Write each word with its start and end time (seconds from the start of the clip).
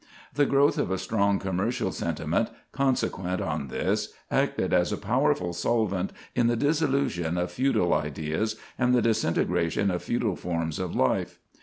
The 0.33 0.47
growth 0.47 0.79
of 0.79 0.89
a 0.89 0.97
strong 0.97 1.37
commercial 1.37 1.91
sentiment, 1.91 2.49
consequent 2.71 3.39
on 3.39 3.67
this, 3.67 4.11
acted 4.31 4.73
as 4.73 4.91
a 4.91 4.97
powerful 4.97 5.53
solvent 5.53 6.11
in 6.33 6.47
the 6.47 6.55
dissolution 6.55 7.37
of 7.37 7.51
feudal 7.51 7.93
ideas 7.93 8.55
and 8.79 8.95
the 8.95 9.03
disintegration 9.03 9.91
of 9.91 10.01
feudal 10.01 10.35
forms 10.35 10.79
of 10.79 10.95
life. 10.95 11.37